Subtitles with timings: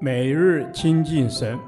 [0.00, 1.58] 每日亲近神，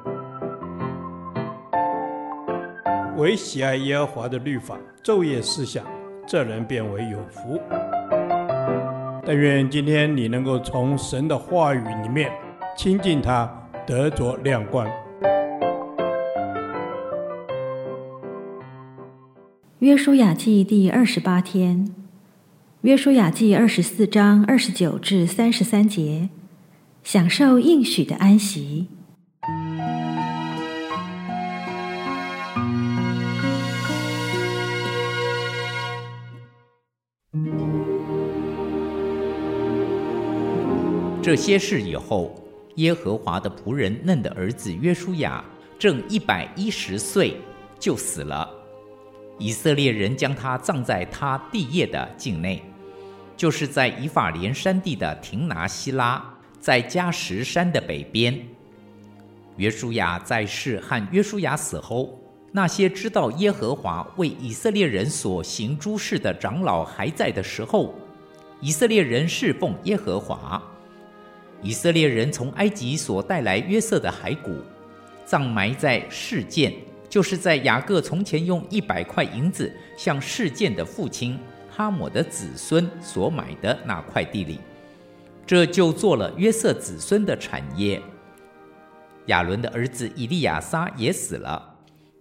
[3.16, 5.84] 唯喜爱耶和华的律法，昼夜思想，
[6.26, 7.58] 这人便为有福。
[9.24, 12.30] 但愿今天你能够从神的话语里面
[12.76, 13.50] 亲近他，
[13.86, 14.86] 得着亮光。
[19.78, 21.94] 约书亚记第二十八天，
[22.82, 26.28] 约书亚记二十四章二十九至三十三节。
[27.06, 28.88] 享受应许的安息。
[41.22, 42.34] 这些事以后，
[42.74, 45.44] 耶和华的仆人嫩的儿子约书亚
[45.78, 47.36] 正一百一十岁，
[47.78, 48.50] 就死了。
[49.38, 52.60] 以色列人将他葬在他地业的境内，
[53.36, 56.32] 就是在以法莲山地的亭拿西拉。
[56.66, 58.36] 在加什山的北边，
[59.56, 62.18] 约书亚在世和约书亚死后，
[62.50, 67.94] 那些知道耶和华为以色列人所行诸事的长老还在的时候，
[68.60, 70.60] 以色列人侍奉耶和华。
[71.62, 74.56] 以色列人从埃及所带来约瑟的骸骨，
[75.24, 76.74] 葬埋在示剑，
[77.08, 81.38] 就是在雅各从前用一百块银子向示剑的父亲
[81.70, 84.58] 哈抹的子孙所买的那块地里。
[85.46, 88.02] 这就做了约瑟子孙的产业。
[89.26, 91.76] 亚伦的儿子以利亚撒也死了，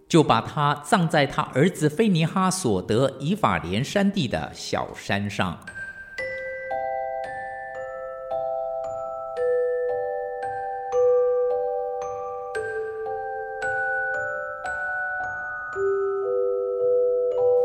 [0.08, 5.58] 就把他葬在他儿子菲尼哈所得以法莲山地的小山上。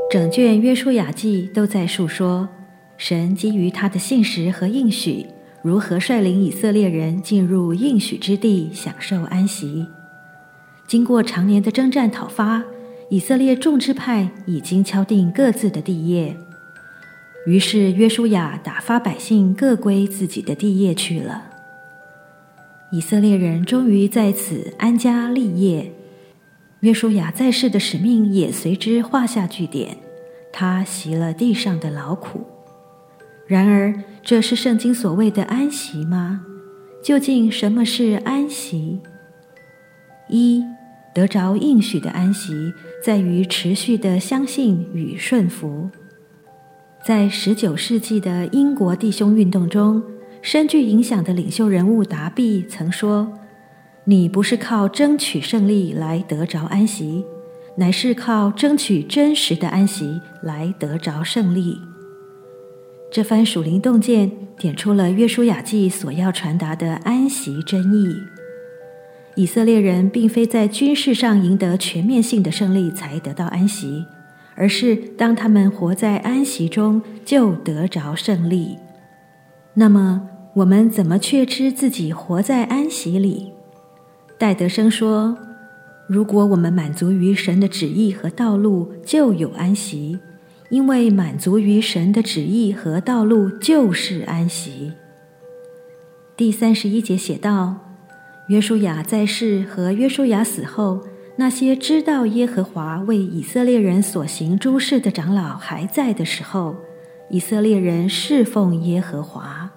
[0.09, 2.50] 整卷约书亚记都在述说
[2.98, 5.26] 神基于他的信实和应许。
[5.64, 9.86] 如何率领以色列人进入应许之地，享受安息？
[10.88, 12.64] 经过常年的征战讨伐，
[13.09, 16.36] 以色列众支派已经敲定各自的地业。
[17.45, 21.45] 于是约书亚打发百姓各归自己的地业去了。
[22.92, 25.92] 以色列人终于在此安家立业，
[26.82, 29.98] 约书亚在世的使命也随之画下句点。
[30.52, 32.45] 他息了地上的劳苦。
[33.48, 36.45] 然而，这是圣经所谓的安息吗？
[37.04, 38.99] 究竟什么是安息？
[40.30, 40.64] 一，
[41.14, 42.71] 得着应许的安息，
[43.04, 45.89] 在于持续的相信与顺服。
[47.04, 50.02] 在十九世纪的英国弟兄运动中，
[50.43, 53.33] 深具影响的领袖人物达毕曾说
[54.05, 57.26] ：“你不是靠争取胜利来得着安息，
[57.76, 61.76] 乃是靠争取真实的安息来得着胜利。”
[63.11, 68.16] 这番属灵洞见点出了约书亚记所要传达的安息真意。
[69.36, 74.05] 以色列人并非在军事上赢得全面性的胜利才得到安息，
[74.55, 78.77] 而是当他们活在安息中就得着胜利。
[79.73, 83.52] 那么，我们怎么确知自己活在安息里？
[84.38, 85.38] 戴德生说
[86.08, 90.20] ：“如果我们满足于神的旨意和道路，就有安息。”
[90.71, 94.93] 因为满足于神的旨意和道路就是安息。
[96.37, 97.76] 第三十一节写道：
[98.48, 101.02] 约书亚在世和约书亚死后，
[101.36, 106.77] 那些知道耶和华为以色列人所行诸事的长老还在的时候，
[107.30, 109.70] 以色列人侍奉耶和华。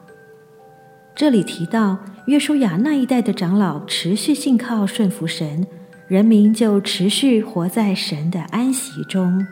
[1.17, 5.67] 这里提到约书亚那一代的长老持续信靠顺服神，
[6.07, 9.45] 人民就持续活在神的安息中。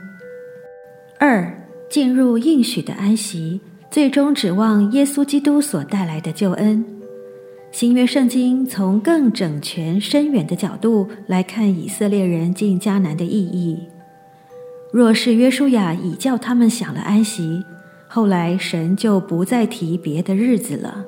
[1.25, 1.57] 二，
[1.89, 3.61] 进入应许的安息，
[3.93, 6.85] 最终指望耶稣基督所带来的救恩。
[7.71, 13.79] 新约圣经从更整全、深远的角度来看以色列人进迦南的意义。
[14.93, 17.63] 若是约书亚已叫他们享了安息，
[18.09, 21.05] 后来神就不再提别的日子了。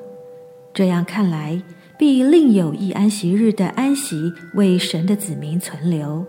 [0.73, 1.61] 这样看来，
[1.99, 6.25] 必另有一安息日的安息为神的子民存留。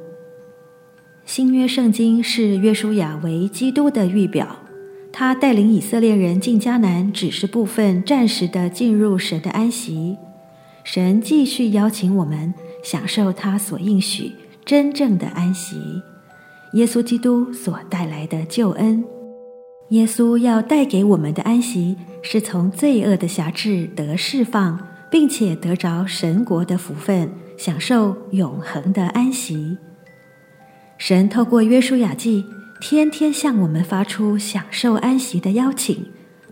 [1.26, 4.58] 新约圣经是约书亚为基督的预表，
[5.12, 10.18] 他带领以色列人进迦南，只是部分暂时的进入神的安息。
[10.84, 14.34] 神继续邀请我们享受他所应许
[14.64, 15.78] 真正的安息，
[16.74, 19.04] 耶稣基督所带来的救恩。
[19.90, 24.80] 耶稣要带给我们的安息，是从罪恶的辖制得释放，
[25.10, 29.76] 并且得着神国的福分，享受永恒的安息。
[30.98, 32.46] 神透过约书亚记，
[32.80, 36.06] 天天向我们发出享受安息的邀请，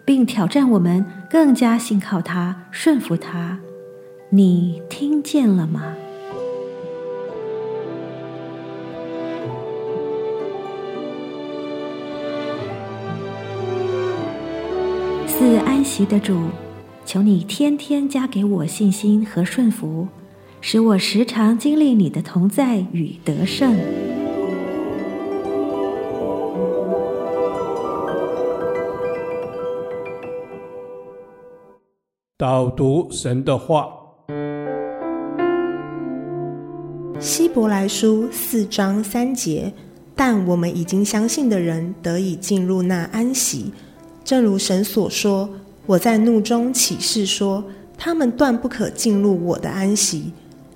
[0.06, 3.58] 并挑战我们更加信靠他、顺服他。
[4.30, 5.96] 你听见了吗？
[15.26, 16.38] 赐安息的主，
[17.06, 20.08] 求你天天加给我信心和顺服，
[20.62, 23.76] 使我时常经历你的同在与得胜。
[32.44, 33.88] 导读神的话，
[37.18, 39.72] 希伯来书四章三节，
[40.14, 43.72] 但我们已经相信的人得以进入那安息。
[44.26, 45.50] 正如神所说
[45.88, 47.64] ：“我在怒中起誓说，
[47.98, 50.34] 他们断不可进入我的安息。”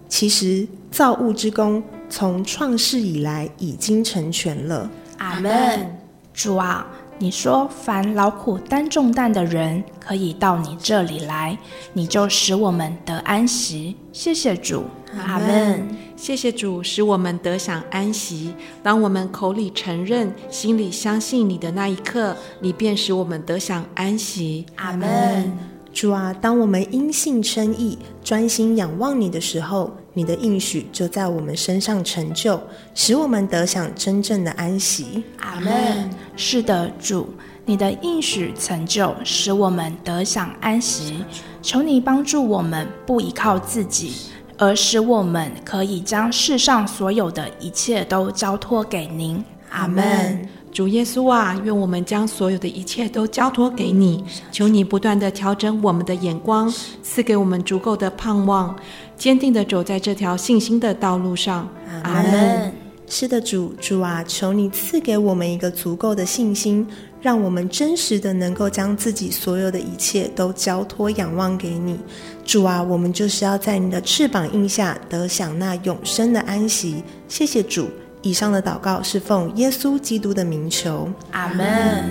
[0.08, 4.90] 其实造物之功从创世以来已经成全了。
[5.18, 5.98] 阿门。
[6.34, 6.88] 主啊，
[7.20, 11.58] 你说凡劳苦担重担的人可以到你这里来，
[11.94, 13.96] 你就使我们得安息。
[14.14, 14.84] 谢谢主。
[15.26, 15.88] 阿门。
[16.16, 18.54] 谢谢主，使我们得享安息。
[18.84, 24.66] 当我们口里承认、心里相信你的那一刻，你便使我们得享安息。
[24.76, 25.52] 阿门。
[25.94, 32.60] 主啊，当我们因信称义、专心仰望你的时候，你的应许就在我们身上成就，
[32.96, 35.24] 使我们得享真正的安息。
[35.38, 36.10] 阿门。
[36.36, 37.30] 是的，主，
[37.66, 41.24] 你的应许成就，使我们得享安息。
[41.62, 44.16] 求你帮助我们，不依靠自己。
[44.58, 49.46] 而使我们可以将世上所有的一切都交托给您。
[49.70, 50.50] 阿门。
[50.72, 56.72] 主耶稣啊，愿我们将所有的一切都交托给你，求你不断地调整我们的眼光，
[57.02, 58.76] 赐给我们足够的盼望，
[59.18, 61.68] 坚定地走在这条信心的道路上。
[62.04, 62.72] 阿门。
[63.10, 66.86] 是的，主，主啊，求你赐给我们一个足够的信心，
[67.22, 71.98] 让我们真实的能够将自己所有的一切都交托仰望给你。
[72.46, 77.02] 主啊，我们就是要在你的翅膀印下得享那永生的安息。
[77.30, 77.88] 谢谢主。
[78.28, 81.08] 以上的祷告是奉耶稣基督的名求。
[81.32, 82.04] 阿门。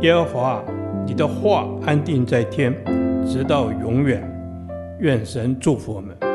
[0.00, 0.60] 耶和华，
[1.06, 2.74] 你的话安定在天，
[3.24, 4.20] 直到永远。
[4.98, 6.29] 愿神祝福我们。